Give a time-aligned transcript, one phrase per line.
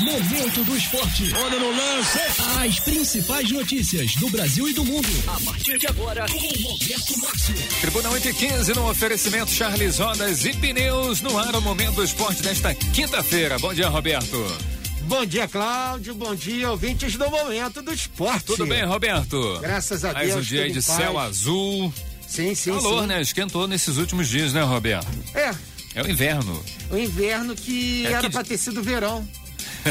[0.00, 1.32] Momento do esporte.
[1.34, 2.18] Olha no lance.
[2.64, 5.08] As principais notícias do Brasil e do mundo.
[5.26, 7.54] A partir de agora, com Roberto Márcio.
[7.80, 12.04] Tribuna 8 e 15 no oferecimento Charles Rodas e Pneus no ar o Momento do
[12.04, 13.58] Esporte desta quinta-feira.
[13.58, 14.56] Bom dia, Roberto.
[15.02, 16.14] Bom dia, Cláudio.
[16.14, 18.44] Bom dia, ouvintes do Momento do Esporte.
[18.46, 19.58] Tudo bem, Roberto?
[19.60, 20.40] Graças a Mais Deus.
[20.40, 21.28] um dia de em céu paz.
[21.28, 21.92] azul.
[22.26, 23.06] Sim, sim, Calor, sim.
[23.08, 23.20] né?
[23.22, 25.08] Esquentou nesses últimos dias, né, Roberto?
[25.34, 25.50] É,
[25.94, 26.62] É o inverno.
[26.90, 29.26] o inverno que É era que- pra ter sido verão.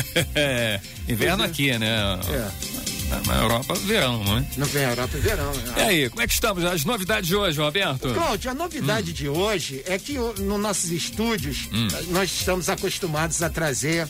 [0.36, 1.48] é, inverno é.
[1.48, 1.88] aqui, né?
[2.30, 2.78] É,
[3.10, 4.46] Na, na Europa, verão, não é?
[4.58, 5.52] no verão, Europa é verão.
[5.78, 6.66] E aí, como é que estamos?
[6.66, 8.14] As novidades de hoje, Roberto?
[8.14, 8.58] Cláudio, a Hum.
[8.58, 11.88] novidade de hoje é que nos nossos estúdios Hum.
[12.10, 14.08] nós estamos acostumados a trazer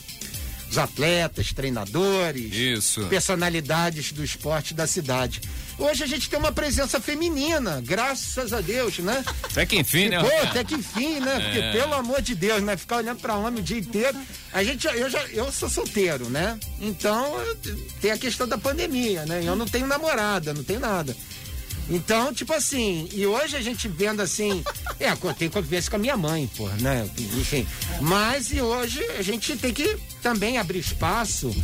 [0.70, 3.02] os atletas, treinadores, Isso.
[3.06, 5.40] personalidades do esporte da cidade.
[5.78, 9.24] Hoje a gente tem uma presença feminina, graças a Deus, né?
[9.44, 11.38] Até que enfim, né, Pô, até que enfim, né?
[11.40, 11.72] Porque, É.
[11.72, 12.76] pelo amor de Deus, né?
[12.76, 14.18] Ficar olhando pra homem o dia inteiro.
[14.52, 16.58] A gente, eu já, eu sou solteiro, né?
[16.80, 17.32] Então,
[18.00, 19.40] tem a questão da pandemia, né?
[19.44, 21.16] Eu não tenho namorada, não tenho nada.
[21.90, 24.62] Então, tipo assim, e hoje a gente vendo assim,
[25.00, 27.08] é, eu tenho convivência com a minha mãe, pô, né?
[27.18, 27.66] Enfim.
[28.00, 31.54] Mas e hoje a gente tem que também abrir espaço,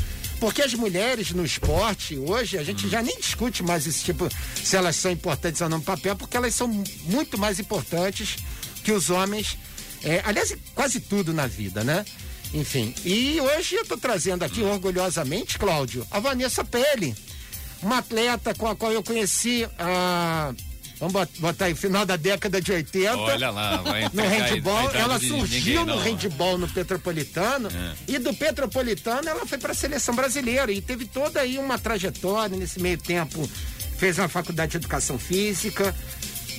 [0.44, 4.28] porque as mulheres no esporte, hoje, a gente já nem discute mais esse tipo,
[4.62, 6.68] se elas são importantes ou não no papel, porque elas são
[7.04, 8.36] muito mais importantes
[8.84, 9.56] que os homens.
[10.02, 12.04] É, aliás, quase tudo na vida, né?
[12.52, 12.94] Enfim.
[13.06, 17.16] E hoje eu tô trazendo aqui orgulhosamente, Cláudio, a Vanessa Pele
[17.80, 20.52] uma atleta com a qual eu conheci a.
[20.98, 23.16] Vamos bot- botar aí, final da década de 80.
[23.16, 26.02] Olha lá, vai No handball, idade ela surgiu no não.
[26.02, 27.94] handball no Petropolitano É.
[28.12, 32.56] e do Petropolitano ela foi para a seleção brasileira e teve toda aí uma trajetória
[32.56, 33.48] nesse meio tempo.
[33.98, 35.94] Fez uma faculdade de educação física,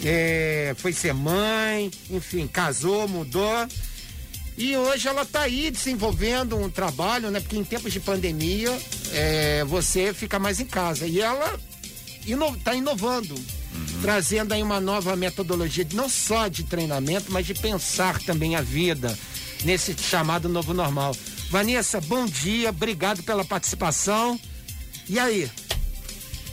[0.03, 3.67] é, foi ser mãe, enfim, casou, mudou.
[4.57, 7.39] E hoje ela está aí desenvolvendo um trabalho, né?
[7.41, 8.71] Porque em tempos de pandemia
[9.11, 11.05] é, você fica mais em casa.
[11.07, 11.57] E ela
[12.57, 13.35] está inovando,
[14.05, 19.17] trazendo aí uma nova metodologia, não só de treinamento, mas de pensar também a vida
[19.63, 21.15] nesse chamado novo normal.
[21.49, 24.39] Vanessa, bom dia, obrigado pela participação.
[25.09, 25.49] E aí?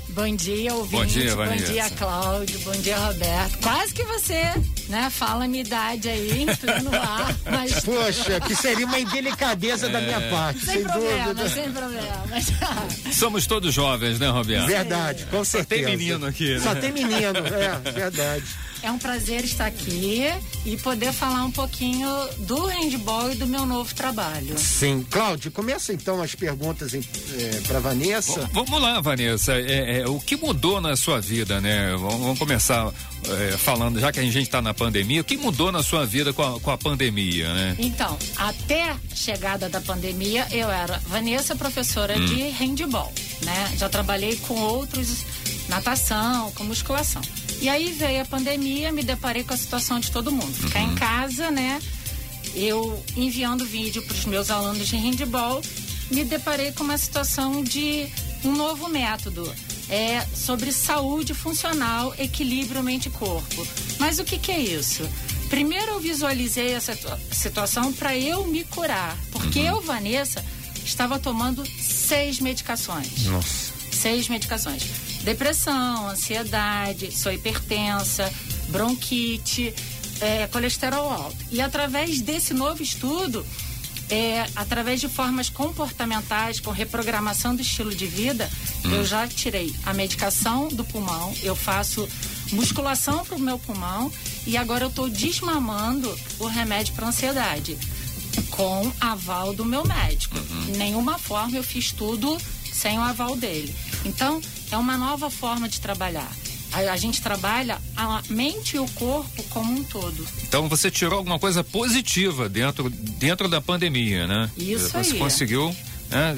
[0.09, 0.97] Bom dia, ouvinte.
[0.97, 1.72] Bom dia, Bom Vanessa.
[1.72, 2.59] dia, Cláudio.
[2.60, 3.59] Bom dia, Roberto.
[3.59, 4.44] Quase que você,
[4.88, 10.00] né, fala a minha idade aí, pleno ar, mas Poxa, que seria uma indelicadeza da
[10.00, 11.48] minha parte, sem sem problema, dúvida.
[11.48, 12.25] sem problema.
[13.12, 14.66] Somos todos jovens, né, Roberto?
[14.66, 15.87] Verdade, com certeza.
[15.87, 16.60] tem menino aqui, né?
[16.60, 18.44] Só tem menino, é, verdade.
[18.82, 20.25] É um prazer estar aqui
[20.66, 22.09] e poder falar um pouquinho
[22.41, 24.59] do handball e do meu novo trabalho.
[24.59, 25.06] Sim.
[25.09, 26.93] Cláudio, começa então as perguntas
[27.69, 28.41] para Vanessa.
[28.41, 29.53] V- Vamos lá, Vanessa.
[29.54, 31.93] É, é, o que mudou na sua vida, né?
[31.97, 32.93] Vamos, vamos começar
[33.28, 36.32] é, falando, já que a gente está na pandemia, o que mudou na sua vida
[36.32, 37.76] com a, com a pandemia, né?
[37.78, 42.25] Então, até a chegada da pandemia, eu era Vanessa, professora Hum.
[42.26, 43.12] de handball,
[43.43, 43.75] né?
[43.78, 45.25] Já trabalhei com outros,
[45.69, 47.22] natação, com musculação.
[47.62, 50.53] E aí veio a pandemia, me deparei com a situação de todo mundo.
[50.53, 50.93] Ficar Uhum.
[50.93, 51.81] em casa, né?
[52.55, 55.62] Eu enviando vídeo para os meus alunos de handball,
[56.11, 58.06] me deparei com uma situação de
[58.45, 59.50] um novo método.
[59.89, 63.67] É sobre saúde funcional, equilíbrio mente e corpo.
[63.99, 65.09] Mas o que, que é isso?
[65.49, 70.44] Primeiro eu visualizei essa situa- situação para eu me curar, porque eu, Vanessa,
[70.84, 73.25] estava tomando seis medicações.
[73.27, 73.73] Nossa.
[73.93, 74.83] Seis medicações:
[75.22, 78.33] depressão, ansiedade, sou hipertensa,
[78.69, 79.75] bronquite,
[80.21, 81.37] é, colesterol alto.
[81.50, 83.44] E através desse novo estudo,
[84.11, 88.50] é, através de formas comportamentais, com reprogramação do estilo de vida,
[88.84, 92.09] eu já tirei a medicação do pulmão, eu faço
[92.53, 94.12] musculação para o meu pulmão
[94.47, 97.78] e agora eu estou desmamando o remédio para ansiedade
[98.50, 100.37] com aval do meu médico.
[100.37, 100.77] Uhum.
[100.77, 102.37] Nenhuma forma eu fiz tudo
[102.72, 103.75] sem o aval dele.
[104.05, 104.41] Então,
[104.75, 106.31] é uma nova forma de trabalhar.
[106.72, 110.27] A, gente trabalha a mente e o corpo como um todo.
[110.43, 114.50] Então você tirou alguma coisa positiva dentro, dentro da pandemia, né?
[114.56, 115.19] Isso você aí.
[115.19, 115.77] conseguiu
[116.09, 116.35] né,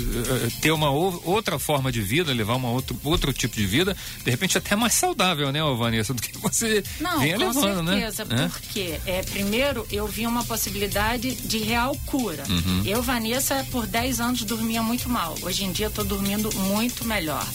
[0.61, 4.31] ter uma ou- outra forma de vida, levar uma outro, outro tipo de vida, de
[4.31, 8.50] repente até mais saudável, né, Vanessa, do que você Não, vinha com levando, certeza, né?
[8.53, 12.43] porque é, primeiro eu vi uma possibilidade de real cura.
[12.49, 12.82] Uhum.
[12.85, 15.37] Eu, Vanessa, por 10 anos dormia muito mal.
[15.43, 17.47] Hoje em dia estou dormindo muito melhor.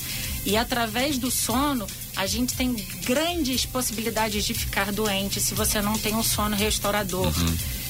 [0.49, 1.85] E através do sono,
[2.15, 2.73] a gente tem
[3.05, 7.31] grandes possibilidades de ficar doente se você não tem um sono restaurador.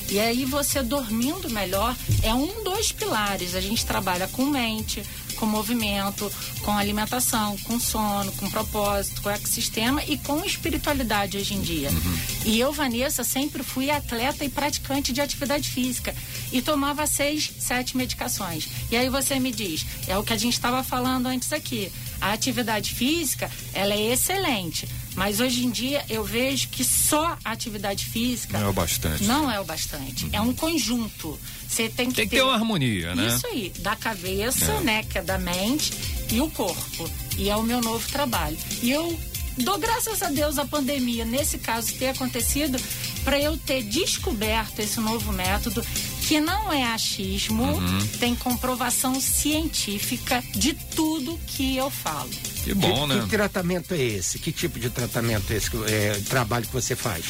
[0.09, 3.55] E aí você dormindo melhor é um dos pilares.
[3.55, 5.01] A gente trabalha com mente,
[5.37, 6.29] com movimento,
[6.61, 11.89] com alimentação, com sono, com propósito, com ecossistema e com espiritualidade hoje em dia.
[11.89, 12.19] Uhum.
[12.45, 16.13] E eu, Vanessa, sempre fui atleta e praticante de atividade física
[16.51, 18.67] e tomava seis, sete medicações.
[18.91, 21.89] E aí você me diz, é o que a gente estava falando antes aqui.
[22.21, 27.51] A atividade física, ela é excelente, mas hoje em dia eu vejo que só a
[27.51, 29.23] atividade física não é o bastante.
[29.23, 30.25] Não é o bastante.
[30.25, 30.29] Uhum.
[30.33, 31.39] É um conjunto.
[31.67, 33.27] Você tem que tem ter, que ter uma harmonia, né?
[33.27, 34.81] Isso aí, da cabeça, é.
[34.81, 35.93] né, que é da mente
[36.31, 37.09] e o corpo.
[37.37, 38.57] E é o meu novo trabalho.
[38.81, 39.17] E eu
[39.57, 42.79] dou graças a Deus a pandemia, nesse caso, ter acontecido
[43.23, 45.85] para eu ter descoberto esse novo método
[46.29, 48.07] que não é achismo, uhum.
[48.19, 52.29] tem comprovação científica de tudo que eu falo.
[52.63, 53.21] Que bom, que, né?
[53.23, 54.37] Que tratamento é esse?
[54.37, 57.25] Que tipo de tratamento é esse, é, trabalho que você faz?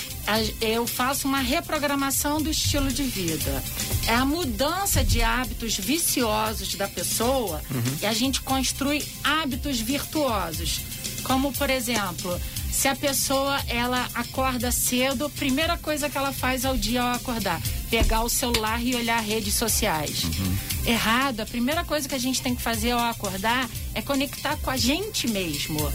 [0.59, 3.63] Eu faço uma reprogramação do estilo de vida.
[4.05, 7.97] É a mudança de hábitos viciosos da pessoa uhum.
[8.01, 10.81] e a gente constrói hábitos virtuosos.
[11.23, 12.37] Como, por exemplo,
[12.69, 17.13] se a pessoa ela acorda cedo, a primeira coisa que ela faz ao dia ao
[17.13, 20.23] acordar, pegar o celular e olhar redes sociais.
[20.23, 20.57] Uhum.
[20.85, 24.69] Errado, a primeira coisa que a gente tem que fazer ao acordar é conectar com
[24.69, 25.91] a gente mesmo.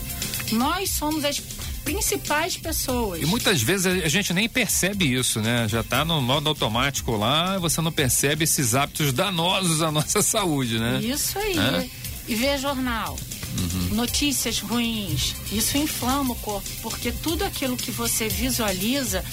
[0.53, 1.41] Nós somos as
[1.85, 3.23] principais pessoas.
[3.23, 5.67] E muitas vezes a gente nem percebe isso, né?
[5.69, 10.79] Já está no modo automático lá, você não percebe esses hábitos danosos à nossa saúde,
[10.79, 11.01] né?
[11.03, 11.59] Isso aí.
[11.59, 11.89] É?
[12.27, 13.17] E ver jornal
[13.59, 13.95] uhum.
[13.95, 15.35] notícias ruins.
[15.53, 19.25] Isso inflama o corpo, porque tudo aquilo que você visualiza,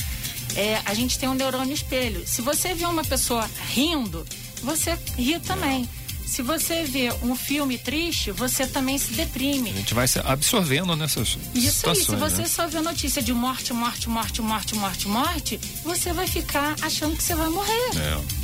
[0.56, 2.26] é, a gente tem um neurônio espelho.
[2.26, 4.26] Se você vê uma pessoa rindo,
[4.64, 5.88] você ri também.
[6.26, 9.70] Se você vê um filme triste, você também se deprime.
[9.72, 11.74] A gente vai se absorvendo nessas Isso situações.
[11.74, 12.48] Isso aí, se você né?
[12.48, 17.24] só vê notícia de morte, morte, morte, morte, morte, morte, você vai ficar achando que
[17.24, 17.90] você vai morrer.
[17.98, 18.42] É.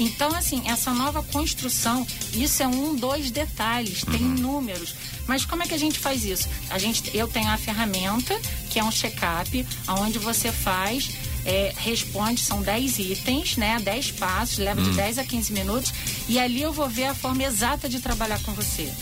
[0.00, 4.34] Então, assim, essa nova construção, isso é um dos detalhes, tem uhum.
[4.34, 4.94] números.
[5.26, 6.48] Mas como é que a gente faz isso?
[6.70, 8.36] A gente, eu tenho a ferramenta,
[8.70, 11.10] que é um check-up, onde você faz,
[11.44, 13.78] é, responde, são 10 itens, né?
[13.82, 14.90] 10 passos, leva uhum.
[14.90, 15.92] de 10 a 15 minutos,
[16.28, 18.92] e ali eu vou ver a forma exata de trabalhar com você.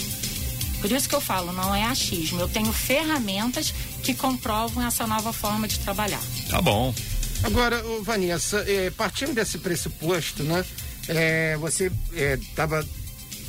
[0.80, 2.40] Por isso que eu falo, não é achismo.
[2.40, 6.20] Eu tenho ferramentas que comprovam essa nova forma de trabalhar.
[6.48, 6.94] Tá bom.
[7.42, 10.64] Agora, Vanessa, é, partindo desse pressuposto, né?
[11.08, 12.86] É, você estava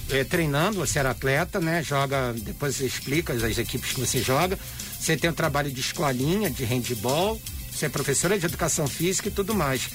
[0.09, 1.83] é, é, treinando, você era atleta, né?
[1.83, 4.57] Joga, depois você explica as, as equipes que você joga.
[4.99, 7.39] Você tem um trabalho de escolinha, de handball,
[7.79, 9.89] você é professora de educação física e tudo mais.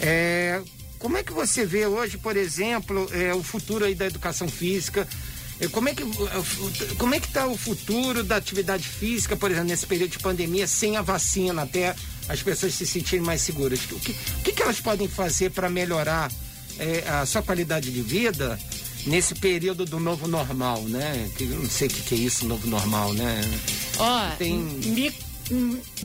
[0.00, 0.60] É,
[0.98, 5.06] como é que você vê hoje, por exemplo, é, o futuro aí da educação física?
[5.60, 6.02] É, como é que
[6.98, 10.66] como é que está o futuro da atividade física, por exemplo, nesse período de pandemia,
[10.66, 11.94] sem a vacina, até
[12.28, 13.78] as pessoas se sentirem mais seguras?
[13.90, 16.32] O que, o que, que elas podem fazer para melhorar
[16.78, 18.58] é, a sua qualidade de vida
[19.06, 21.30] nesse período do novo normal, né?
[21.36, 23.40] Que não sei o que, que é isso, novo normal, né?
[23.98, 24.58] Ó, Tem...
[24.58, 25.14] me,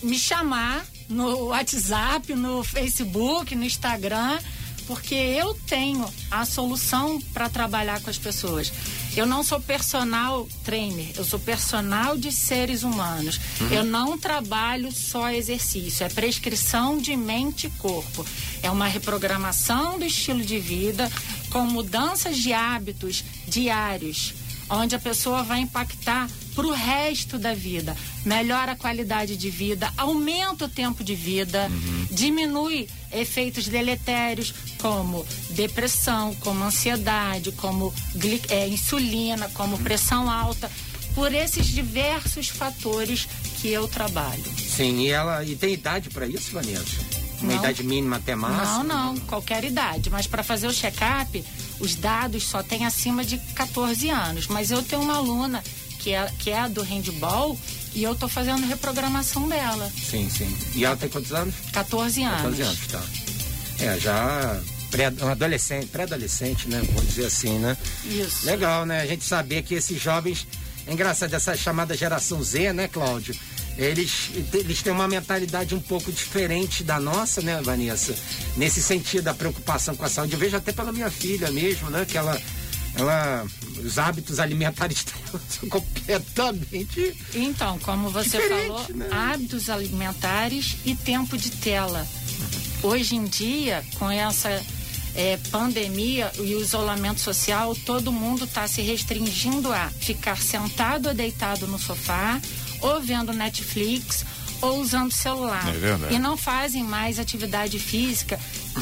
[0.03, 4.39] me chamar no WhatsApp, no Facebook, no Instagram,
[4.87, 8.71] porque eu tenho a solução para trabalhar com as pessoas.
[9.15, 13.39] Eu não sou personal trainer, eu sou personal de seres humanos.
[13.61, 13.71] Uhum.
[13.71, 18.25] Eu não trabalho só exercício, é prescrição de mente e corpo.
[18.61, 21.11] É uma reprogramação do estilo de vida
[21.49, 24.33] com mudanças de hábitos diários,
[24.69, 27.95] onde a pessoa vai impactar para o resto da vida.
[28.25, 32.07] Melhora a qualidade de vida, aumenta o tempo de vida, uhum.
[32.09, 37.93] diminui efeitos deletérios como depressão, como ansiedade, como
[38.49, 40.71] é, insulina, como pressão alta,
[41.13, 43.27] por esses diversos fatores
[43.61, 44.43] que eu trabalho.
[44.57, 47.14] Sim, e ela e tem idade para isso, Vanessa?
[47.45, 48.83] Uma não, idade mínima até máxima?
[48.83, 50.09] Não, não, qualquer idade.
[50.09, 51.43] Mas para fazer o check-up,
[51.79, 54.47] os dados só tem acima de 14 anos.
[54.47, 55.63] Mas eu tenho uma aluna
[55.99, 57.57] que é, que é a do handball,
[57.95, 59.89] e eu tô fazendo reprogramação dela.
[59.89, 60.55] Sim, sim.
[60.75, 61.55] E ela tem quantos anos?
[61.71, 62.41] 14 anos.
[62.41, 63.03] 14 anos, tá.
[63.79, 64.61] É, já
[64.91, 66.81] pré, um adolescente, pré-adolescente, né?
[66.93, 67.75] Vou dizer assim, né?
[68.05, 68.45] Isso.
[68.45, 69.01] Legal, né?
[69.01, 70.47] A gente saber que esses jovens,
[70.85, 73.35] é engraçado, essa chamada geração Z, né, Cláudio?
[73.77, 78.15] Eles, eles têm uma mentalidade um pouco diferente da nossa, né, Vanessa?
[78.55, 80.33] Nesse sentido, da preocupação com a saúde.
[80.33, 82.05] Eu vejo até pela minha filha mesmo, né?
[82.05, 82.41] Que ela
[82.97, 83.45] ela
[83.83, 85.05] os hábitos alimentares
[85.49, 89.09] são completamente então como você falou né?
[89.11, 92.07] hábitos alimentares e tempo de tela
[92.81, 94.49] hoje em dia com essa
[95.13, 101.13] é, pandemia e o isolamento social todo mundo está se restringindo a ficar sentado ou
[101.13, 102.39] deitado no sofá
[102.81, 104.25] ou vendo Netflix
[104.61, 108.39] ou usando celular é e não fazem mais atividade física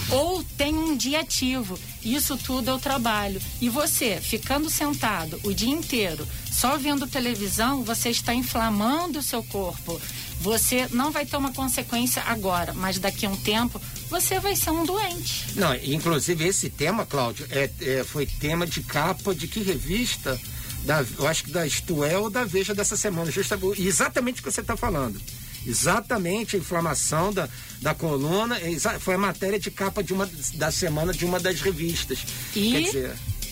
[0.09, 1.79] ou tem um dia ativo.
[2.03, 3.41] Isso tudo é o trabalho.
[3.61, 9.43] E você, ficando sentado o dia inteiro, só vendo televisão, você está inflamando o seu
[9.43, 9.99] corpo.
[10.41, 14.71] Você não vai ter uma consequência agora, mas daqui a um tempo você vai ser
[14.71, 15.45] um doente.
[15.55, 20.39] Não, inclusive esse tema, Cláudio, é, é foi tema de capa de que revista?
[20.83, 23.31] Da, eu acho que da Isto é ou da Veja dessa semana,
[23.77, 25.19] exatamente o que você está falando.
[25.65, 27.47] Exatamente a inflamação da,
[27.81, 28.57] da coluna,
[28.99, 32.19] foi a matéria de capa de uma, da semana de uma das revistas.
[32.53, 32.85] E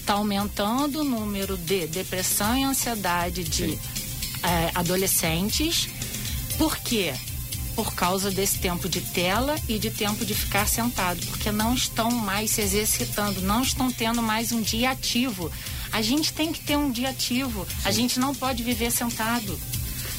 [0.02, 3.80] está aumentando o número de depressão e ansiedade de
[4.44, 5.88] é, adolescentes.
[6.58, 7.14] Por quê?
[7.76, 12.12] Por causa desse tempo de tela e de tempo de ficar sentado, porque não estão
[12.12, 15.50] mais se exercitando, não estão tendo mais um dia ativo.
[15.92, 17.68] A gente tem que ter um dia ativo.
[17.84, 19.60] A gente não pode viver sentado.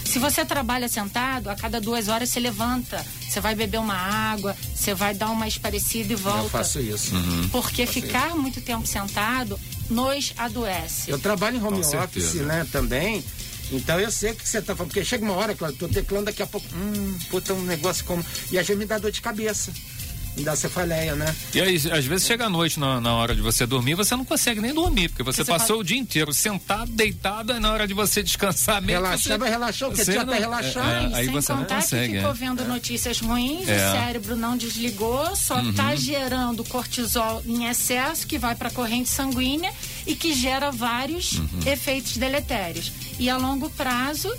[0.05, 4.55] Se você trabalha sentado, a cada duas horas você levanta, você vai beber uma água,
[4.75, 6.43] você vai dar uma esparecida e volta.
[6.45, 7.14] Eu faço isso.
[7.14, 7.49] Uhum.
[7.49, 8.38] Porque faço ficar isso.
[8.38, 11.11] muito tempo sentado nos adoece.
[11.11, 12.45] Eu trabalho em home Com office, certeza.
[12.45, 13.25] né, também.
[13.71, 15.88] Então eu sei o que você tá falando, porque chega uma hora que eu tô
[15.88, 18.23] teclando daqui a pouco, hum, puta, um negócio como.
[18.50, 19.73] E a gente me dá dor de cabeça
[20.41, 21.35] dá cefaleia, né?
[21.55, 24.25] E aí, às vezes chega a noite na, na hora de você dormir, você não
[24.25, 25.81] consegue nem dormir, porque você, você passou fala...
[25.81, 29.03] o dia inteiro sentado, deitado, e na hora de você descansar mesmo.
[29.03, 29.49] Relaxar, você...
[29.49, 30.89] relaxou, porque tinha até relaxar.
[30.89, 32.35] É, é, aí sem você contar não consegue, que ficou é.
[32.35, 33.77] vendo notícias ruins, é.
[33.77, 35.97] o cérebro não desligou, só está uhum.
[35.97, 39.73] gerando cortisol em excesso, que vai para a corrente sanguínea
[40.07, 41.49] e que gera vários uhum.
[41.67, 42.93] efeitos deletérios.
[43.19, 44.33] E a longo prazo,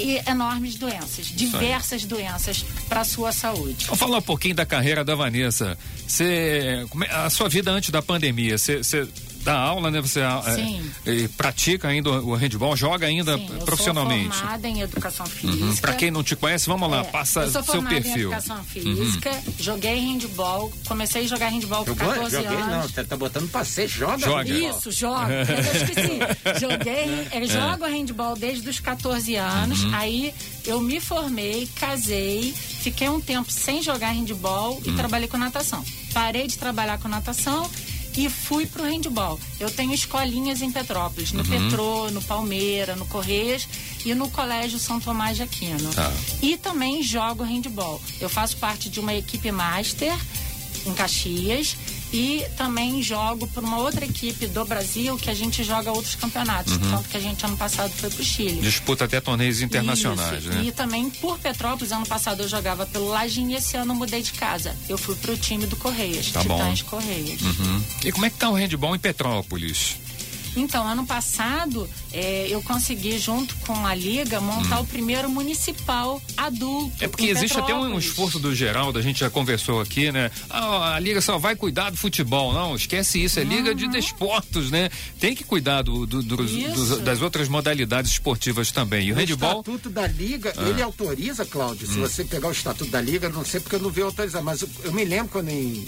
[0.00, 3.86] e enormes doenças, diversas doenças para a sua saúde.
[3.86, 5.76] Vamos falar um pouquinho da carreira da Vanessa.
[6.06, 9.08] Você, é, a sua vida antes da pandemia, você
[9.42, 10.00] dá aula, né?
[10.00, 14.26] Você é, pratica ainda o handball, joga ainda Sim, profissionalmente.
[14.26, 15.32] Eu sou formada em educação uhum.
[15.32, 15.64] física.
[15.64, 15.76] Uhum.
[15.76, 18.14] Para quem não te conhece, vamos lá, é, passa eu sou seu perfil.
[18.14, 19.54] Em educação física, uhum.
[19.58, 22.66] joguei handball, comecei a jogar handball com 14 joguei, anos.
[22.70, 24.18] Não, você tá botando passeio, joga.
[24.18, 24.50] joga.
[24.50, 25.32] Isso, joga.
[25.44, 26.60] eu esqueci.
[26.60, 27.46] Joguei, é.
[27.46, 29.94] jogo handball desde os 14 anos, uhum.
[29.94, 30.34] aí
[30.66, 34.96] eu me formei, casei, fiquei um tempo sem jogar handball e uhum.
[34.96, 35.84] trabalhei com natação.
[36.12, 37.68] Parei de trabalhar com natação
[38.16, 39.38] e fui pro handball.
[39.58, 41.48] Eu tenho escolinhas em Petrópolis, no uhum.
[41.48, 43.68] Petrô, no Palmeira, no Correias
[44.04, 45.92] e no Colégio São Tomás de Aquino.
[45.94, 46.12] Tá.
[46.42, 48.00] E também jogo handball.
[48.20, 50.14] Eu faço parte de uma equipe master
[50.86, 51.76] em Caxias
[52.12, 56.74] e também jogo por uma outra equipe do Brasil que a gente joga outros campeonatos.
[56.74, 56.90] Uhum.
[56.90, 58.60] Tanto que a gente ano passado foi pro Chile.
[58.60, 60.52] Disputa até torneios internacionais, Isso.
[60.52, 60.64] né?
[60.64, 64.22] E também por Petrópolis, ano passado eu jogava pelo Lajinha e esse ano eu mudei
[64.22, 64.74] de casa.
[64.88, 66.90] Eu fui pro time do Correias, tá Titãs bom.
[66.90, 67.40] Correias.
[67.42, 67.82] Uhum.
[68.04, 69.96] E como é que tá o handball em Petrópolis?
[70.56, 74.82] Então, ano passado, é, eu consegui, junto com a Liga, montar hum.
[74.82, 76.92] o primeiro municipal adulto.
[77.00, 80.30] É porque existe até um esforço do Geraldo, a gente já conversou aqui, né?
[80.48, 82.52] Ah, a Liga só vai cuidar do futebol.
[82.52, 83.76] Não, esquece isso, é Liga uhum.
[83.76, 84.90] de Desportos, né?
[85.18, 89.08] Tem que cuidar do, do, do, do, das outras modalidades esportivas também.
[89.08, 89.56] E o, o handball.
[89.56, 90.68] O estatuto da Liga, ah.
[90.68, 92.02] ele autoriza, Cláudio, se hum.
[92.02, 94.68] você pegar o estatuto da Liga, não sei porque eu não vi autorizar, mas eu,
[94.84, 95.86] eu me lembro quando em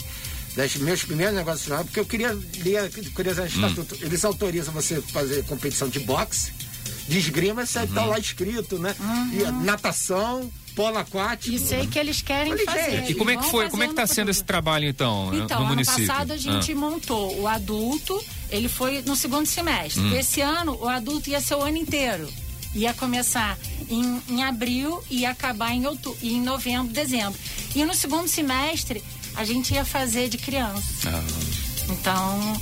[0.57, 3.67] das meus primeiros negócios lá, porque eu queria ler curiosidade hum.
[3.67, 3.97] estatuto.
[4.05, 6.53] Eles autorizam você fazer competição de boxe,
[7.09, 7.87] de esgrima, isso uhum.
[7.89, 8.95] tá lá escrito, né?
[9.01, 9.33] Uhum.
[9.33, 11.55] E natação, polo aquático.
[11.55, 13.11] Isso aí que eles querem fazer.
[13.11, 13.69] E como é que foi?
[13.69, 16.05] Como é que está sendo esse trabalho então, então no município?
[16.05, 16.77] Então, ano passado a gente ah.
[16.77, 20.03] montou o adulto, ele foi no segundo semestre.
[20.03, 20.15] Hum.
[20.17, 22.29] Esse ano o adulto ia ser o ano inteiro.
[22.75, 23.59] Ia começar
[23.91, 27.39] em, em abril e acabar em outubro, em novembro, dezembro.
[27.75, 29.03] E no segundo semestre
[29.37, 30.83] a gente ia fazer de criança.
[31.07, 31.23] Ah.
[31.91, 32.61] Então,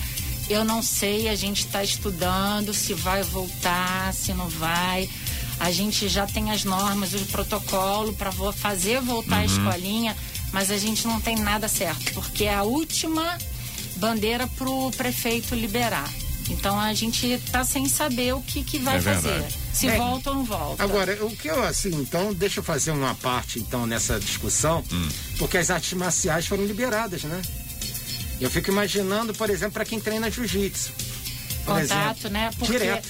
[0.48, 5.08] eu não sei, a gente está estudando se vai voltar, se não vai.
[5.58, 9.42] A gente já tem as normas, o protocolo para fazer voltar uhum.
[9.42, 10.16] a escolinha,
[10.52, 13.38] mas a gente não tem nada certo, porque é a última
[13.96, 16.10] bandeira para o prefeito liberar.
[16.48, 19.44] Então a gente está sem saber o que, que vai é fazer.
[19.72, 19.96] Se é.
[19.96, 20.82] volta ou não volta.
[20.82, 25.08] Agora, o que eu, assim, então, deixa eu fazer uma parte, então, nessa discussão, hum.
[25.38, 27.40] porque as artes marciais foram liberadas, né?
[28.40, 30.92] Eu fico imaginando, por exemplo, para quem treina jiu-jitsu.
[31.64, 32.50] Contato, exemplo, né?
[32.58, 33.08] Porque direto.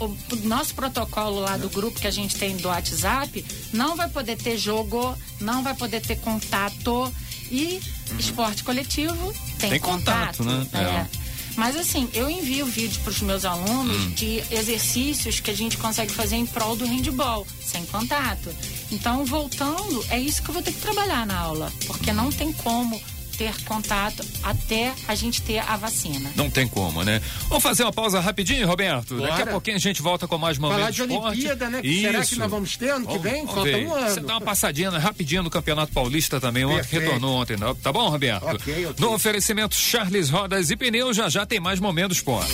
[0.00, 4.08] O, o nosso protocolo lá do grupo que a gente tem do WhatsApp não vai
[4.08, 7.12] poder ter jogo, não vai poder ter contato.
[7.50, 8.16] E uhum.
[8.18, 10.66] esporte coletivo tem, tem contato, contato, né?
[10.72, 10.78] É.
[10.78, 11.19] é.
[11.56, 14.10] Mas assim, eu envio vídeo para os meus alunos hum.
[14.10, 18.54] de exercícios que a gente consegue fazer em prol do handball, sem contato.
[18.90, 22.52] Então, voltando, é isso que eu vou ter que trabalhar na aula, porque não tem
[22.52, 23.00] como
[23.40, 26.30] ter contato até a gente ter a vacina.
[26.36, 27.22] Não tem como, né?
[27.48, 29.16] Vamos fazer uma pausa rapidinho, Roberto?
[29.16, 29.30] Bora.
[29.30, 31.26] Daqui a pouquinho a gente volta com mais momentos Falar de esporte.
[31.38, 31.80] Olimpíada, né?
[31.82, 32.00] Isso.
[32.02, 33.46] Será que nós vamos ter ano que vem?
[33.46, 33.86] vamos Falta ver.
[33.86, 34.26] um Você ano.
[34.26, 37.74] dá uma passadinha rapidinho no Campeonato Paulista também, ontem, retornou ontem, não?
[37.74, 38.42] tá bom, Roberto?
[38.44, 38.94] Ok, ok.
[38.98, 42.52] No oferecimento Charles Rodas e Pneus, já já tem mais momentos esporte.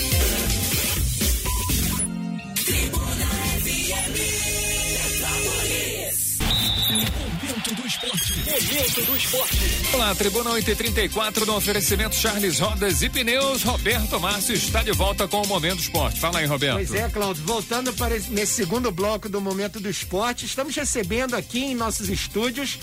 [8.76, 9.56] Momento do esporte.
[9.94, 13.62] Olá, Tribuna 834 no oferecimento Charles Rodas e Pneus.
[13.62, 16.20] Roberto Márcio está de volta com o Momento Esporte.
[16.20, 16.74] Fala aí, Roberto.
[16.74, 21.34] Pois é, Cláudio, voltando para esse, nesse segundo bloco do Momento do Esporte, estamos recebendo
[21.34, 22.78] aqui em nossos estúdios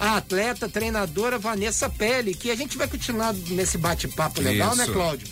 [0.00, 4.92] a atleta, treinadora Vanessa Pelle, que a gente vai continuar nesse bate-papo legal, né, Isso.
[4.92, 5.28] Cláudio?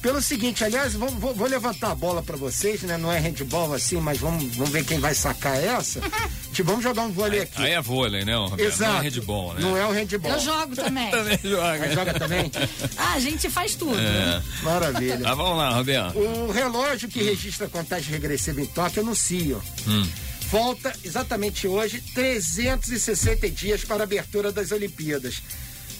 [0.00, 2.96] Pelo seguinte, aliás, vou, vou- vou levantar a bola para vocês, né?
[2.96, 6.00] Não é handball assim, mas vamos, vamos ver quem vai sacar essa.
[6.52, 7.62] Te- vamos jogar um vôlei aqui.
[7.62, 8.60] Aí é vôlei, né, Roberto?
[8.60, 8.92] Exato.
[8.92, 9.60] Não é handball, né?
[9.60, 10.32] Não é o handball.
[10.32, 11.10] Eu jogo também.
[11.16, 11.92] Também joga.
[11.94, 12.50] Joga também?
[12.96, 13.98] Ah, a gente faz tudo.
[13.98, 14.42] É.
[14.62, 15.20] Maravilha.
[15.24, 16.18] Ah, vamos lá, Roberto.
[16.18, 19.56] O relógio que registra a contagem regressiva em Tóquio anuncia.
[19.86, 20.06] Hum.
[20.50, 25.42] Falta exatamente hoje 360 dias para a abertura das Olimpíadas.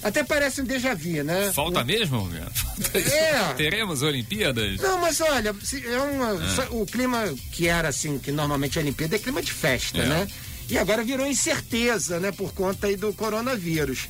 [0.02, 1.50] Até parece um déjà vu, né?
[1.52, 2.54] Falta mesmo, Roberto?
[2.78, 2.98] Falta.
[2.98, 3.54] É.
[3.54, 4.78] Teremos Olimpíadas?
[4.80, 9.16] Não, mas olha, é uma- só- o clima que era assim, que normalmente a Olimpíada
[9.16, 10.06] é clima de festa, É.
[10.06, 10.28] né?
[10.68, 12.30] E agora virou incerteza, né?
[12.30, 14.08] Por conta aí do coronavírus.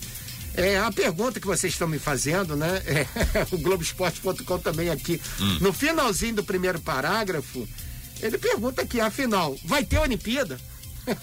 [0.55, 2.83] É, a pergunta que vocês estão me fazendo, né?
[3.35, 5.21] É, o Globoesporte.com também aqui.
[5.41, 5.59] Hum.
[5.61, 7.67] No finalzinho do primeiro parágrafo,
[8.21, 10.59] ele pergunta aqui, afinal, vai ter Olimpíada?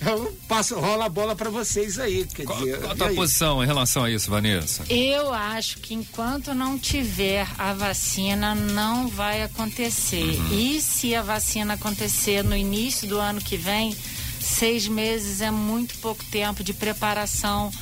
[0.00, 2.24] Eu passo, rola a bola para vocês aí.
[2.32, 3.16] Quer Qual, dizer, qual a tua aí?
[3.16, 4.84] posição em relação a isso, Vanessa?
[4.88, 10.38] Eu acho que enquanto não tiver a vacina, não vai acontecer.
[10.52, 13.96] E se a vacina acontecer no início do ano que vem,
[14.40, 17.72] seis meses é muito pouco tempo de preparação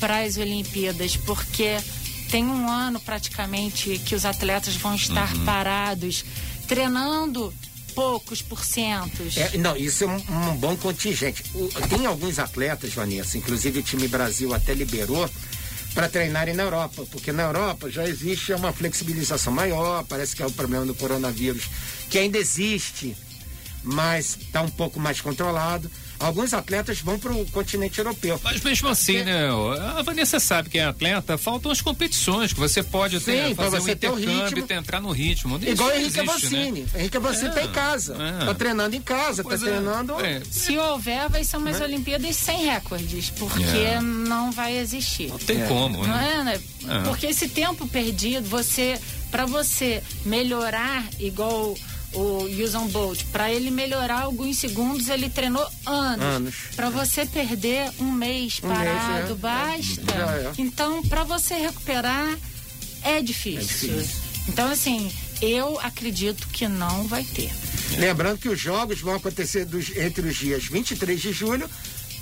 [0.00, 1.76] para as Olimpíadas, porque
[2.30, 6.24] tem um ano praticamente que os atletas vão estar parados,
[6.66, 7.52] treinando
[7.96, 9.36] poucos porcentos.
[9.36, 11.42] É, não, isso é um, um bom contingente.
[11.54, 15.28] O- tem alguns atletas, Vanessa, inclusive o time Brasil até liberou
[15.94, 20.46] para treinarem na Europa, porque na Europa já existe uma flexibilização maior, parece que é
[20.46, 21.64] o problema do coronavírus,
[22.10, 23.16] que ainda existe,
[23.82, 25.90] mas está um pouco mais controlado.
[26.18, 28.40] Alguns atletas vão para o continente europeu.
[28.42, 29.48] Mas mesmo assim, né?
[29.96, 33.64] A Vanessa sabe que é atleta, faltam as competições que você pode ter, Sim, pra
[33.66, 34.58] fazer um você ter o intercâmbio ritmo.
[34.58, 35.56] e ter- entrar no ritmo.
[35.58, 36.60] Isso Igual o não Henrique existe, né?
[36.62, 36.86] Avancini.
[36.94, 38.38] Henrique Avancini está É, em casa, é.
[38.40, 40.20] está treinando em casa, está Pois é, treinando.
[40.24, 40.42] é.
[40.50, 41.84] Se houver, vai ser umas Né?
[41.86, 44.00] Olimpíadas sem recordes, porque É.
[44.00, 45.28] não vai existir.
[45.28, 45.66] Não tem É.
[45.66, 46.34] como, Não né?
[46.40, 46.60] é, né?
[46.88, 47.02] É.
[47.04, 48.98] Porque esse tempo perdido, você,
[49.30, 51.74] para você melhorar, igual
[52.16, 56.24] o Usain Bolt, para ele melhorar alguns segundos, ele treinou anos.
[56.24, 56.54] Anos.
[56.74, 59.34] Para você perder um mês Um mês, parado, é.
[59.36, 60.12] basta.
[60.12, 60.52] É.
[60.58, 62.36] Então, para você recuperar,
[63.02, 63.90] é difícil.
[63.90, 64.20] É difícil.
[64.48, 67.50] Então, assim, eu acredito que não vai ter.
[67.98, 71.68] Lembrando que os jogos vão acontecer dos- entre os dias 23 de julho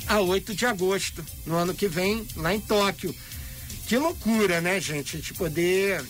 [0.07, 3.15] a 8 de agosto, no ano que vem, lá em Tóquio.
[3.87, 5.17] Que loucura, né, gente?
[5.17, 6.03] A gente poder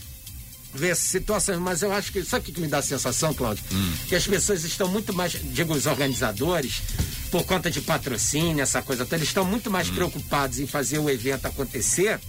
[0.75, 1.59] ver essa situação.
[1.61, 2.23] Mas eu acho que.
[2.25, 3.65] Sabe o que me dá a sensação, Cláudio?
[4.09, 5.33] Que as pessoas estão muito mais.
[5.33, 6.83] Digo, os organizadores,
[7.31, 11.09] por conta de patrocínio, essa coisa toda, eles estão muito mais preocupados em fazer o
[11.09, 12.21] evento acontecer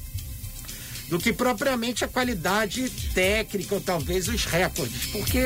[1.10, 5.40] do que propriamente a qualidade técnica ou talvez os recordes, porque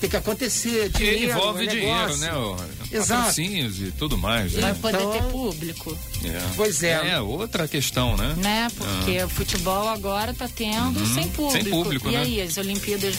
[0.00, 2.66] tem que acontecer dinheiro, envolve dinheiro, negócio.
[2.66, 2.74] né?
[2.92, 3.20] Exato.
[3.20, 4.52] patrocínios e tudo mais.
[4.52, 4.78] Vai Né?
[4.80, 5.98] poder Então- ter público.
[6.24, 6.40] É.
[6.56, 7.10] Pois é.
[7.12, 8.34] É, outra questão, né?
[8.38, 8.68] né?
[8.76, 11.52] Porque o futebol agora tá tendo sem público.
[11.62, 12.18] Sem público, e né?
[12.22, 13.14] aí, as Olimpíadas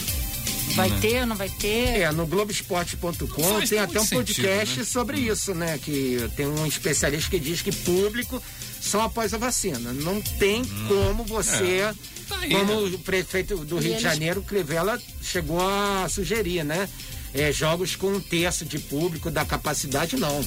[0.74, 2.00] vai ter, não vai ter?
[2.00, 4.84] É, no Globoesporte.com tem até um sentido, podcast né?
[4.84, 5.78] sobre isso, né?
[5.78, 8.42] Que tem um especialista que diz que público
[8.80, 9.92] só após a vacina.
[9.92, 11.94] Não tem como você, É.
[12.28, 12.94] Tá aí, como né?
[12.94, 16.88] o prefeito do E Rio de eles- Janeiro, Crivella, chegou a sugerir, né?
[17.34, 20.44] É, jogos com um terço de público da capacidade, não.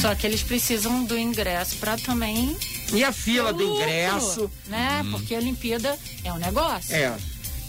[0.00, 2.54] Só que eles precisam do ingresso para também.
[2.92, 5.04] E a fila do lucro, ingresso, Né?
[5.10, 6.94] Porque a Olimpíada é um negócio.
[6.94, 7.16] é.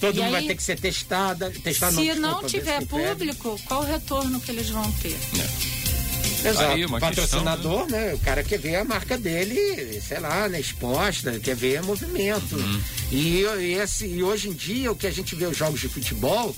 [0.01, 1.51] Todo E mundo vai aí, ter que ser testada.
[1.63, 5.15] Testar, Se não, não tiver público, qual o retorno que eles vão ter?
[6.43, 6.71] Exato.
[6.71, 8.13] Aí, uma patrocinador, né?
[8.15, 12.55] O cara quer ver a marca dele, sei lá, né, exposta, quer ver movimento.
[12.55, 12.81] Uhum.
[13.11, 15.87] E, e esse, e hoje em dia, o que a gente vê os jogos de
[15.87, 16.55] futebol,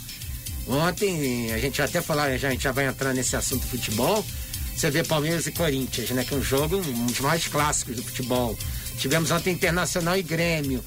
[0.68, 4.26] ontem a gente até falar, já, a gente já vai entrar nesse assunto futebol,
[4.76, 6.24] você vê Palmeiras e Corinthians, né?
[6.24, 8.58] Que é um jogo, um dos mais clássicos do futebol.
[8.98, 10.84] Tivemos ontem Internacional e Grêmio.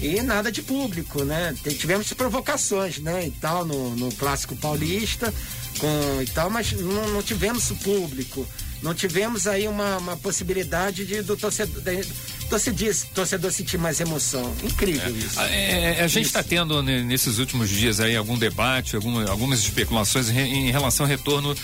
[0.00, 1.54] E nada de público, né?
[1.78, 3.26] Tivemos provocações, né?
[3.26, 5.32] E tal, no, no clássico paulista,
[5.78, 8.46] com e tal, mas não, não tivemos público.
[8.84, 12.06] Não tivemos aí uma, uma possibilidade de do torcedor, de,
[12.50, 14.54] torcedor, torcedor sentir mais emoção.
[14.62, 15.10] Incrível é.
[15.10, 15.40] isso.
[15.40, 20.68] É, a gente está tendo nesses últimos dias aí algum debate, alguma, algumas especulações em,
[20.68, 21.56] em relação ao retorno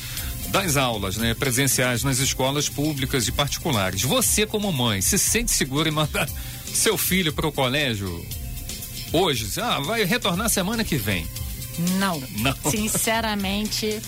[0.48, 4.00] das aulas, né, presenciais nas escolas públicas e particulares.
[4.00, 6.26] Você como mãe se sente segura em mandar
[6.72, 8.26] seu filho para o colégio
[9.12, 9.46] hoje?
[9.61, 11.26] Ah, vai retornar semana que vem.
[11.98, 12.18] Não.
[12.38, 12.70] Não.
[12.70, 14.00] Sinceramente,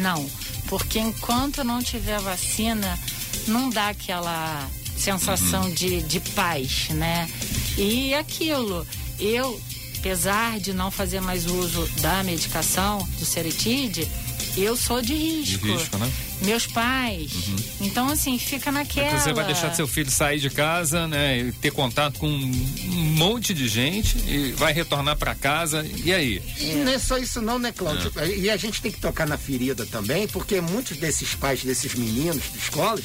[0.00, 0.26] não.
[0.68, 2.98] Porque enquanto não tiver vacina,
[3.46, 5.74] não dá aquela sensação uhum.
[5.74, 7.28] de, de paz, né?
[7.76, 8.86] E aquilo,
[9.18, 9.60] eu,
[9.98, 14.08] apesar de não fazer mais uso da medicação do Seretide,
[14.56, 15.66] eu sou de risco.
[15.66, 16.10] De risco, né?
[16.42, 17.32] Meus pais.
[17.32, 17.56] Uhum.
[17.82, 19.18] Então, assim, fica naquela.
[19.18, 21.38] Você vai deixar seu filho sair de casa, né?
[21.38, 25.86] E ter contato com um monte de gente e vai retornar para casa.
[26.04, 26.42] E aí?
[26.58, 28.12] E não é só isso, não, né, Cláudio?
[28.16, 28.28] É.
[28.28, 32.42] E a gente tem que tocar na ferida também, porque muitos desses pais, desses meninos
[32.52, 33.04] de escolas,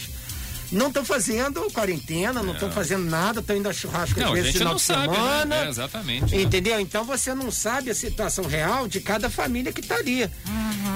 [0.72, 2.72] não estão fazendo quarentena, não estão é.
[2.72, 5.46] fazendo nada, estão indo a churrasco não, às vezes final de sabe, semana.
[5.46, 5.66] Né?
[5.66, 6.36] É, exatamente.
[6.36, 6.42] Né?
[6.42, 6.76] Entendeu?
[6.78, 6.82] Né?
[6.82, 10.30] Então você não sabe a situação real de cada família que está ali.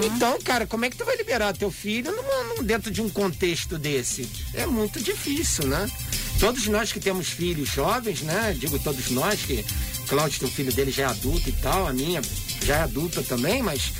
[0.00, 0.16] Uhum.
[0.16, 3.08] Então, cara, como é que tu vai liberar teu filho numa, num, dentro de um
[3.08, 4.28] contexto desse?
[4.54, 5.90] É muito difícil, né?
[6.38, 8.54] Todos nós que temos filhos jovens, né?
[8.58, 9.64] Digo todos nós que
[10.06, 12.22] Cláudio, o filho dele já é adulto e tal, a minha
[12.64, 13.92] já é adulta também, mas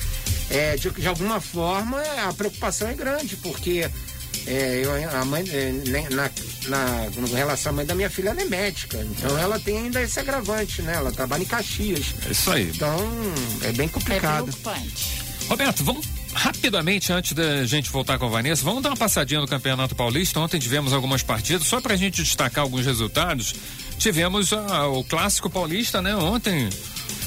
[0.51, 3.91] é, de, de alguma forma a preocupação é grande, porque
[4.47, 5.73] é, eu, a mãe, é,
[6.11, 6.31] na,
[6.69, 8.99] na, na, relação à mãe da minha filha, ela é médica.
[8.99, 10.95] Então ela tem ainda esse agravante, né?
[10.95, 12.15] Ela trabalha em Caxias.
[12.27, 12.71] É isso aí.
[12.75, 12.97] Então
[13.63, 14.49] é bem complicado.
[14.49, 15.16] É preocupante.
[15.49, 19.47] Roberto, vamos rapidamente, antes da gente voltar com a Vanessa, vamos dar uma passadinha no
[19.47, 20.39] Campeonato Paulista.
[20.41, 23.55] Ontem tivemos algumas partidas, só para a gente destacar alguns resultados.
[23.99, 26.15] Tivemos ah, o Clássico Paulista, né?
[26.15, 26.69] Ontem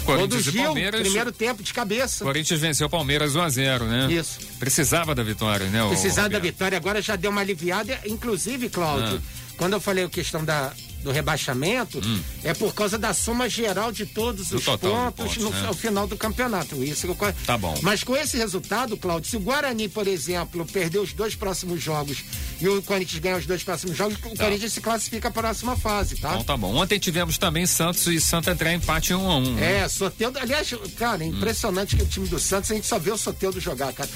[0.05, 1.01] Corinthians e Palmeiras.
[1.01, 2.23] Primeiro tempo de cabeça.
[2.23, 4.11] Corinthians venceu o Palmeiras 1 a 0 né?
[4.11, 4.39] Isso.
[4.59, 5.87] Precisava da vitória, né?
[5.87, 9.53] Precisava da vitória, agora já deu uma aliviada, inclusive, Cláudio, ah.
[9.57, 12.21] quando eu falei a questão da, do rebaixamento hum.
[12.43, 15.67] é por causa da soma geral de todos do os pontos, pontos no, né?
[15.67, 16.83] ao final do campeonato.
[16.83, 17.07] Isso
[17.45, 17.77] tá bom.
[17.81, 22.23] Mas com esse resultado, Claudio, se o Guarani, por exemplo, perder os dois próximos jogos
[22.59, 24.43] e o Corinthians ganhar os dois próximos jogos, o tá.
[24.43, 26.29] Corinthians se classifica para a próxima fase, tá?
[26.29, 26.75] Então tá bom.
[26.75, 29.79] Ontem tivemos também Santos e Santa André empate 1 um a 1 um, né?
[29.79, 31.99] É, Soteldo, aliás, cara, é impressionante hum.
[31.99, 34.09] que o time do Santos a gente só vê o Soteldo jogar, cara.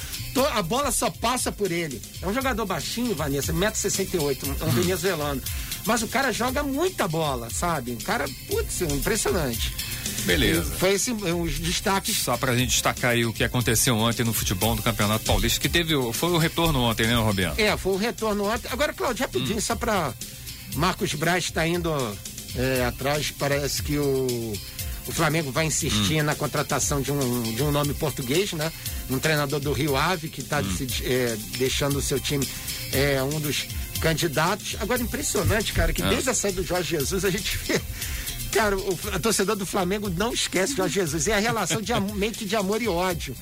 [0.54, 2.02] A bola só passa por ele.
[2.22, 4.72] É um jogador baixinho, Vanessa, 1,68m, um hum.
[4.72, 5.42] venezuelano.
[5.86, 7.92] Mas o cara joga muita bola, sabe?
[7.92, 9.74] O cara, putz, impressionante.
[10.26, 10.64] Beleza.
[10.76, 12.18] Foi esse os destaques.
[12.18, 15.70] Só pra gente destacar aí o que aconteceu ontem no futebol do Campeonato Paulista, que
[15.70, 15.94] teve.
[16.14, 17.60] Foi o retorno ontem, né, Roberto?
[17.60, 18.70] É, foi o retorno ontem.
[18.72, 19.62] Agora, Claudio, rapidinho, hum.
[19.62, 20.14] só pra.
[20.76, 21.92] Marcos Braz está indo
[22.56, 24.54] é, atrás, parece que o.
[25.06, 26.24] O Flamengo vai insistir hum.
[26.24, 28.72] na contratação de um, de um nome português, né?
[29.10, 30.88] Um treinador do Rio Ave que está hum.
[31.04, 32.48] é, deixando o seu time
[32.94, 33.68] é, um dos
[34.04, 34.76] candidatos.
[34.82, 36.10] Agora, impressionante, cara, que é.
[36.10, 37.82] desde a saída do Jorge Jesus a gente vê.
[38.52, 41.28] Cara, o torcedor do Flamengo não esquece Jorge Jesus.
[41.28, 43.36] É a relação de mente de amor e ódio.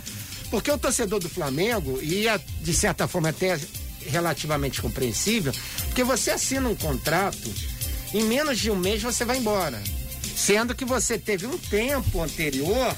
[0.50, 3.60] Porque o torcedor do Flamengo, e é, de certa forma até
[4.06, 5.54] relativamente compreensível,
[5.86, 7.52] porque você assina um contrato,
[8.14, 9.82] em menos de um mês você vai embora.
[10.36, 12.96] Sendo que você teve um tempo anterior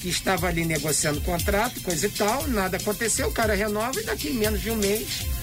[0.00, 4.28] que estava ali negociando contrato, coisa e tal, nada aconteceu, o cara renova e daqui
[4.28, 5.35] em menos de um mês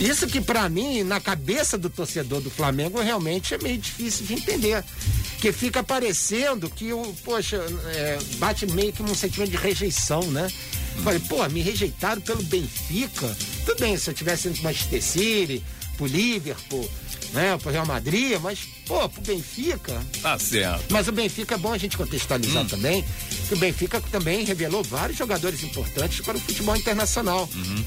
[0.00, 4.34] isso que para mim, na cabeça do torcedor do Flamengo, realmente é meio difícil de
[4.34, 4.84] entender.
[5.40, 7.56] Que fica parecendo que o, poxa,
[7.94, 10.50] é, bate meio que um sentimento de rejeição, né?
[11.02, 13.36] Falei, pô, me rejeitaram pelo Benfica.
[13.66, 15.62] Tudo bem, se eu tivesse indo pro Manchester City,
[15.96, 16.88] pro Liverpool,
[17.32, 20.00] né, pro Real Madrid, mas, pô, pro Benfica.
[20.22, 20.84] Tá certo.
[20.90, 22.68] Mas o Benfica é bom a gente contextualizar hum.
[22.68, 23.04] também,
[23.48, 27.48] que o Benfica também revelou vários jogadores importantes para o futebol internacional.
[27.54, 27.84] Uhum.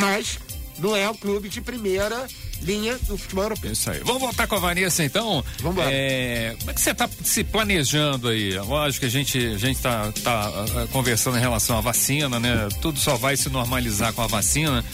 [0.00, 0.38] Mas
[0.78, 2.26] não é o clube de primeira
[2.62, 3.72] linha do futebol europeu.
[3.72, 4.00] Isso aí.
[4.04, 5.44] Vamos voltar com a Vanessa então.
[5.60, 5.90] Vamos lá.
[5.90, 8.58] É, como é que você está se planejando aí?
[8.58, 12.68] Lógico que a gente a gente tá, tá uh, conversando em relação à vacina, né?
[12.80, 14.84] Tudo só vai se normalizar com a vacina.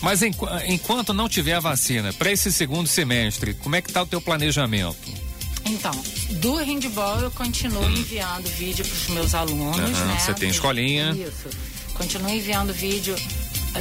[0.00, 0.32] Mas em,
[0.66, 4.20] enquanto não tiver a vacina, para esse segundo semestre, como é que está o teu
[4.20, 5.24] planejamento?
[5.66, 5.98] Então,
[6.40, 7.90] do handball eu continuo hum.
[7.90, 10.18] enviando vídeo para os meus alunos, uhum, né?
[10.18, 11.12] Você tem escolinha.
[11.12, 11.48] Isso.
[11.94, 13.14] Continuo enviando vídeo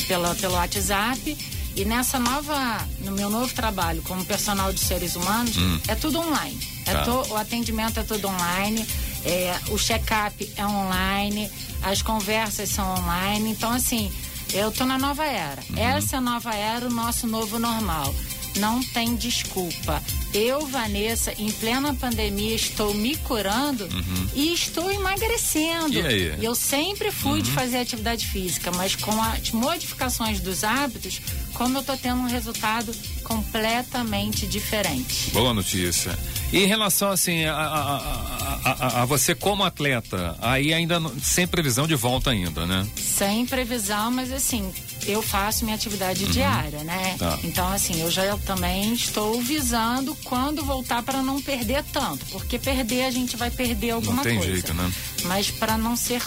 [0.02, 1.38] pela, pelo WhatsApp
[1.76, 5.80] e nessa nova, no meu novo trabalho como personal de seres humanos, hum.
[5.88, 6.60] é tudo online.
[6.86, 7.04] É tá.
[7.04, 8.86] to, o atendimento é tudo online,
[9.26, 11.50] é, o check-up é online,
[11.82, 13.52] as conversas são online.
[13.52, 14.12] Então, assim,
[14.54, 15.64] eu tô na nova era.
[15.70, 15.78] Uhum.
[15.78, 18.14] Essa é a nova era, o nosso novo normal.
[18.58, 20.02] Não tem desculpa.
[20.34, 24.28] Eu, Vanessa, em plena pandemia, estou me curando uhum.
[24.34, 25.94] e estou emagrecendo.
[25.94, 26.34] E aí?
[26.42, 27.42] Eu sempre fui uhum.
[27.42, 31.22] de fazer atividade física, mas com as modificações dos hábitos,
[31.54, 35.32] como eu estou tendo um resultado completamente diferente.
[35.32, 36.18] Boa notícia.
[36.52, 41.88] E em relação assim a, a, a, a, você como atleta, aí ainda sem previsão
[41.88, 42.88] de volta ainda, né?
[42.96, 44.72] Sem previsão, mas assim,
[45.08, 46.32] eu faço minha atividade uhum.
[46.32, 47.16] diária, né?
[47.18, 47.40] Tá.
[47.44, 53.06] Então, assim, eu já também estou visando quando voltar para não perder tanto, porque perder
[53.06, 54.54] a gente vai perder alguma não tem coisa.
[54.54, 54.92] Jeito, né?
[55.24, 56.22] Mas para não ser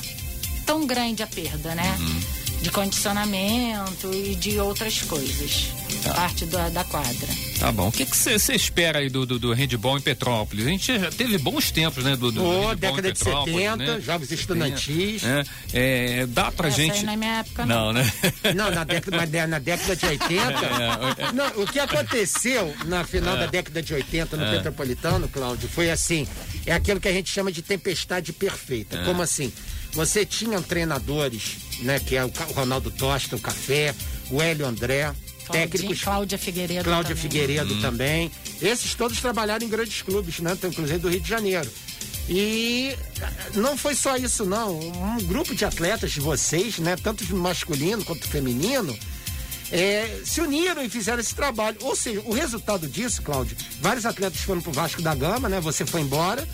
[0.65, 1.97] tão grande a perda, né?
[1.99, 2.21] Uhum.
[2.63, 5.73] De condicionamento e de outras coisas.
[6.03, 6.15] Tá.
[6.15, 7.29] Parte da, da quadra.
[7.59, 7.89] Tá bom.
[7.89, 10.67] O que você espera aí do, do, do, handball em Petrópolis?
[10.67, 12.17] A gente já teve bons tempos, né?
[12.17, 14.01] Do, do, oh, do década de 70, né?
[14.01, 15.23] jogos estudantis.
[15.25, 16.99] É, é, dá pra Essa gente.
[16.99, 17.87] Aí na é minha época, não.
[17.87, 18.13] Não, né?
[18.55, 20.37] Não, na década, mas na década de 80.
[20.77, 23.41] É, é, não, o que aconteceu na final é.
[23.41, 24.57] da década de 80 no é.
[24.57, 26.27] Petropolitano, Cláudio, foi assim:
[26.65, 28.99] é aquilo que a gente chama de tempestade perfeita.
[29.05, 29.53] Como assim?
[29.97, 31.99] Você tinha treinadores, né?
[31.99, 33.95] Que é o Ronaldo Tosta, o Café,
[34.31, 35.13] o Hélio André
[35.51, 36.03] técnicos.
[36.03, 36.85] Cláudia Figueiredo.
[36.85, 37.23] Cláudia também.
[37.23, 37.81] Figueiredo hum.
[37.81, 38.31] também.
[38.61, 40.57] Esses todos trabalharam em grandes clubes, né?
[40.63, 41.71] Inclusive do Rio de Janeiro.
[42.29, 42.95] E
[43.55, 44.79] não foi só isso, não.
[44.79, 46.97] Um grupo de atletas de vocês, né?
[46.97, 48.97] Tanto masculino quanto feminino,
[49.71, 51.79] é, se uniram e fizeram esse trabalho.
[51.83, 55.61] Ou seja, o resultado disso, Cláudio, vários atletas foram pro Vasco da Gama, né?
[55.61, 56.47] Você foi embora.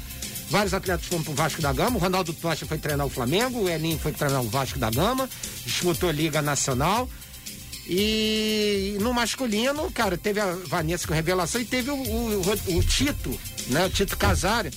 [0.52, 1.96] Vários atletas foram pro Vasco da Gama.
[1.96, 5.26] O Ronaldo Tocha foi treinar o Flamengo, o Elinho foi treinar o Vasco da Gama,
[5.64, 7.08] disputou Liga Nacional.
[7.88, 12.40] E no masculino, cara, teve a Vanessa com revelação e teve o, o,
[12.76, 13.86] o Tito, né?
[13.86, 14.70] O Tito Casário,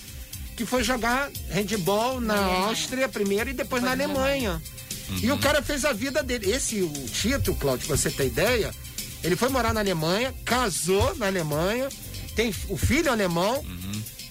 [0.55, 4.61] que foi jogar handball na Áustria primeiro e depois foi na Alemanha.
[5.09, 5.19] Uhum.
[5.23, 6.51] E o cara fez a vida dele.
[6.51, 8.73] Esse, o Tito, Cláudio, pra você ter ideia,
[9.21, 11.89] ele foi morar na Alemanha, casou na Alemanha,
[12.33, 13.84] tem o filho alemão, uhum.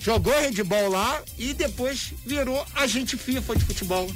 [0.05, 4.11] Jogou handball lá e depois virou agente FIFA de futebol.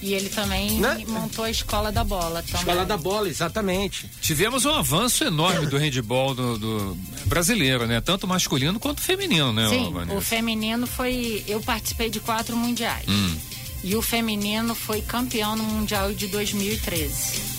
[0.00, 1.04] E ele também né?
[1.08, 2.60] montou a escola da bola também.
[2.60, 4.08] Escola da bola, exatamente.
[4.20, 8.00] Tivemos um avanço enorme do handball do, do brasileiro, né?
[8.00, 9.68] Tanto masculino quanto feminino, né?
[9.68, 11.42] Sim, o feminino foi.
[11.48, 13.06] Eu participei de quatro mundiais.
[13.08, 13.36] Hum.
[13.82, 17.57] E o feminino foi campeão no Mundial de 2013.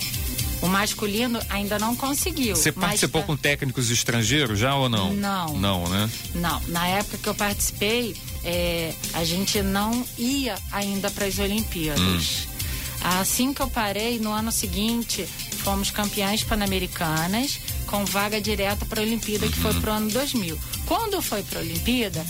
[0.62, 2.56] O masculino ainda não conseguiu.
[2.56, 5.14] Você participou com técnicos estrangeiros já ou não?
[5.14, 5.54] Não.
[5.58, 6.10] Não, né?
[6.36, 6.62] Não.
[6.68, 12.02] Na época que eu participei, é, a gente não ia ainda para as Olimpíadas.
[12.02, 12.60] Hum.
[13.02, 15.26] Assim que eu parei, no ano seguinte,
[15.64, 19.82] fomos campeãs pan-americanas com vaga direta para a Olimpíada, que foi uhum.
[19.82, 20.60] para o ano 2000.
[20.86, 22.26] Quando foi para a Olimpíada,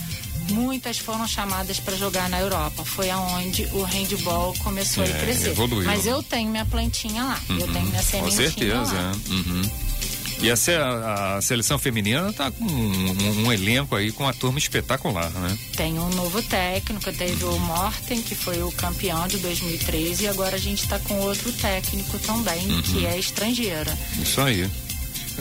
[0.50, 2.84] muitas foram chamadas para jogar na Europa.
[2.84, 5.50] Foi aonde o handball começou é, a crescer.
[5.50, 5.86] Evoluiu.
[5.86, 7.40] Mas eu tenho minha plantinha lá.
[7.48, 7.58] Uhum.
[7.58, 8.92] Eu tenho minha sementinha Com certeza.
[8.92, 9.12] lá.
[9.12, 9.32] É.
[9.32, 9.90] Uhum.
[10.42, 14.58] E a, a, seleção feminina está com um, um, um, elenco aí com uma turma
[14.58, 15.58] espetacular, né?
[15.76, 20.56] Tem um novo técnico, teve o Morten, que foi o campeão de 2013, e agora
[20.56, 22.80] a gente está com outro técnico também, uhum.
[22.80, 23.96] que é estrangeira.
[24.18, 24.70] Isso aí.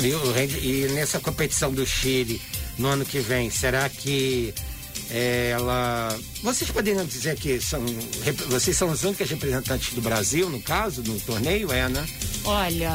[0.02, 2.42] E, e nessa competição do Chile,
[2.78, 4.54] no ano que vem, será que
[5.12, 6.18] ela.
[6.44, 7.84] Vocês poderiam dizer que são.
[8.48, 12.08] Vocês são os únicos representantes do Brasil, no caso, no torneio, é, né?
[12.46, 12.92] Olha,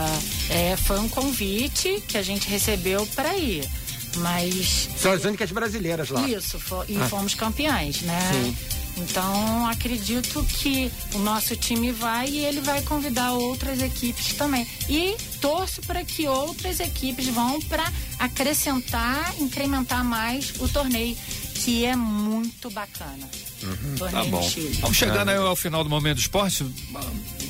[0.50, 3.68] é, foi um convite que a gente recebeu para ir.
[4.16, 4.88] Mas.
[4.96, 6.28] São as únicas brasileiras lá.
[6.28, 7.08] Isso, e ah.
[7.08, 8.30] fomos campeãs, né?
[8.32, 8.56] Sim.
[8.96, 14.66] Então, acredito que o nosso time vai e ele vai convidar outras equipes também.
[14.88, 21.16] E torço para que outras equipes vão para acrescentar, incrementar mais o torneio
[21.64, 23.26] que é muito bacana.
[23.62, 24.50] Uhum, tá bom.
[24.80, 26.62] Vamos chegando aí ao final do momento do esporte.
[26.62, 26.72] O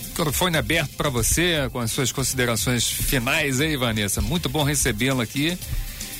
[0.09, 4.20] microfone aberto para você, com as suas considerações finais aí, Vanessa.
[4.20, 5.59] Muito bom recebê-la aqui.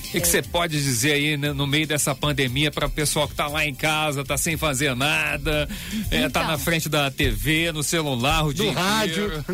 [0.09, 3.33] O que você pode dizer aí né, no meio dessa pandemia para o pessoal que
[3.35, 6.59] está lá em casa, está sem fazer nada, está é, tá na então.
[6.59, 9.45] frente da TV, no celular, o do dia rádio.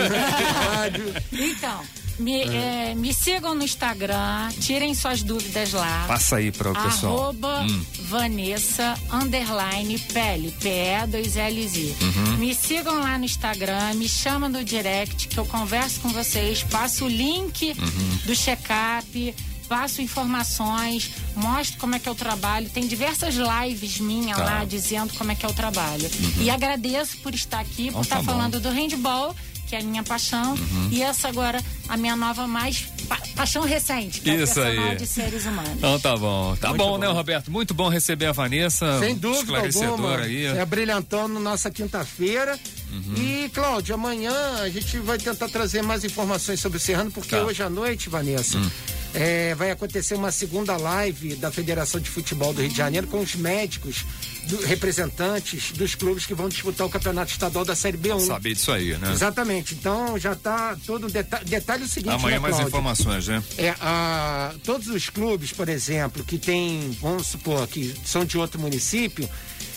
[0.77, 1.15] rádio.
[1.33, 1.81] Então,
[2.21, 2.91] me, é.
[2.91, 6.05] É, me, sigam no Instagram, tirem suas dúvidas lá.
[6.07, 7.19] Passa aí para o pessoal.
[7.19, 7.85] Arroba hum.
[8.03, 11.97] Vanessa underline pele, P-E-2-L-Z.
[12.01, 12.37] Uhum.
[12.37, 17.07] Me sigam lá no Instagram, me chamam no direct que eu converso com vocês, passo
[17.07, 18.19] o link uhum.
[18.27, 19.35] do check-up
[19.71, 22.69] passo informações, mostro como é que é o trabalho.
[22.69, 24.45] Tem diversas lives minhas tá.
[24.45, 26.11] lá dizendo como é que é o trabalho.
[26.13, 26.43] Uhum.
[26.43, 29.33] E agradeço por estar aqui, por então, estar tá falando do handball
[29.71, 30.89] que é a minha paixão, uhum.
[30.91, 34.97] e essa agora a minha nova mais pa paixão recente, que Isso é o aí.
[34.97, 35.75] de seres humanos.
[35.77, 36.57] Então tá bom.
[36.57, 37.53] Tá bom, bom, né, Roberto?
[37.53, 38.99] Muito bom receber a Vanessa.
[38.99, 40.17] Sem dúvida alguma.
[40.17, 40.47] Aí.
[40.47, 42.59] É brilhantando nossa quinta-feira.
[42.91, 43.15] Uhum.
[43.17, 47.43] E, Cláudio, amanhã a gente vai tentar trazer mais informações sobre o Serrano, porque tá.
[47.43, 48.71] hoje à noite, Vanessa, uhum
[49.15, 53.21] é, vai acontecer uma segunda live da Federação de Futebol do Rio de Janeiro com
[53.21, 54.05] os médicos
[54.49, 58.21] do, representantes dos clubes que vão disputar o campeonato estadual da Série B1.
[58.21, 59.13] Saber disso aí, né?
[59.13, 59.75] Exatamente.
[59.75, 62.15] Então já está todo o deta detalhe é o seguinte.
[62.15, 63.43] Amanhã né, mais informações, né?
[63.59, 68.61] É, a, todos os clubes, por exemplo, que tem, vamos supor, que são de outro
[68.61, 69.29] município,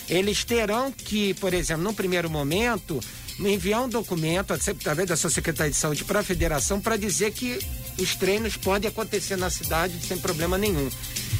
[0.08, 3.00] eles terão que, por exemplo, num primeiro momento,
[3.40, 7.58] enviar um documento através da sua Secretaria de Saúde para a federação para dizer que
[7.98, 10.88] os treinos podem acontecer na cidade sem problema nenhum.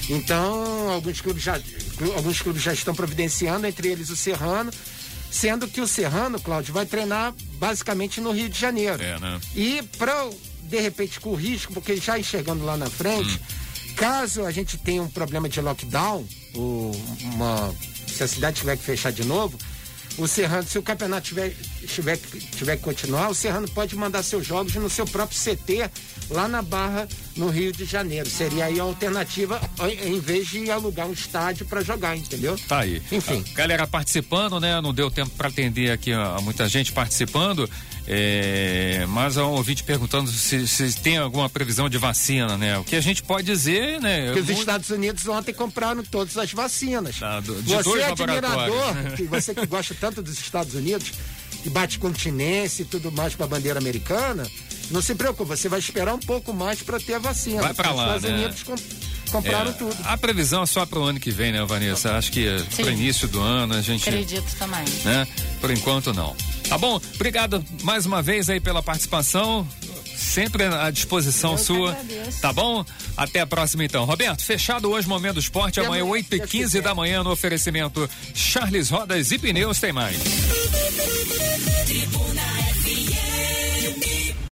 [0.08, 1.60] Então, alguns clubes já,
[2.16, 4.70] alguns clubes já estão providenciando, entre eles o Serrano,
[5.30, 9.02] sendo que o Serrano, Cláudio, vai treinar basicamente no Rio de Janeiro.
[9.02, 9.40] É, né?
[9.54, 10.28] E para,
[10.62, 13.94] de repente, com risco, porque já enxergando lá na frente, hum.
[13.96, 16.92] caso a gente tenha um problema de lockdown, ou
[17.34, 17.74] uma,
[18.06, 19.58] se a cidade tiver que fechar de novo,
[20.16, 21.54] o Serrano, se o campeonato tiver,
[21.86, 22.16] tiver,
[22.56, 25.90] tiver que continuar, o Serrano pode mandar seus jogos no seu próprio CT,
[26.30, 28.28] lá na Barra, no Rio de Janeiro.
[28.28, 29.60] Seria aí a alternativa,
[30.04, 32.56] em vez de alugar um estádio para jogar, entendeu?
[32.68, 33.02] Tá aí.
[33.10, 33.44] Enfim.
[33.52, 34.80] A galera participando, né?
[34.80, 37.68] Não deu tempo para atender aqui a, a muita gente participando.
[38.06, 42.78] É, mas há um ouvinte perguntando se, se, tem alguma previsão de vacina, né?
[42.78, 44.32] O que a gente pode dizer, né?
[44.32, 47.16] Que os Estados Unidos ontem compraram todas as vacinas.
[47.22, 51.12] Ah, do, você é admirador, que você que gosta tanto dos Estados Unidos,
[51.62, 54.46] que bate continência e tudo mais para a bandeira americana,
[54.90, 57.62] não se preocupe, você vai esperar um pouco mais para ter a vacina.
[57.62, 58.44] Vai para lá, Os Estados né?
[58.44, 58.80] Unidos comp
[59.30, 59.96] compraram é, tudo.
[60.04, 62.16] A previsão é só para o ano que vem, né, Vanessa?
[62.16, 64.08] Acho que para início do ano a gente.
[64.08, 64.84] Acredito também.
[65.04, 65.26] Né?
[65.60, 66.36] Por enquanto não.
[66.68, 67.00] Tá bom?
[67.14, 69.66] Obrigado mais uma vez aí pela participação.
[70.16, 71.98] Sempre à disposição Eu sua.
[72.40, 72.84] Tá bom?
[73.16, 74.04] Até a próxima então.
[74.04, 75.80] Roberto, fechado hoje Momento do Esporte.
[75.80, 76.82] Amanhã, amanhã, 8 e se 15 quiser.
[76.82, 80.16] da manhã, no oferecimento Charles Rodas e Pneus tem mais.